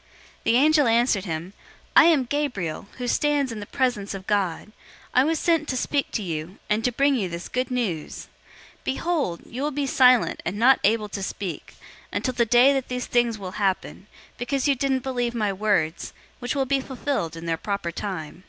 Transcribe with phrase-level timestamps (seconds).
[0.00, 0.06] 001:019
[0.44, 1.52] The angel answered him,
[1.94, 4.72] "I am Gabriel, who stands in the presence of God.
[5.12, 8.26] I was sent to speak to you, and to bring you this good news.
[8.78, 11.74] 001:020 Behold, you will be silent and not able to speak,
[12.10, 14.06] until the day that these things will happen,
[14.38, 18.44] because you didn't believe my words, which will be fulfilled in their proper time."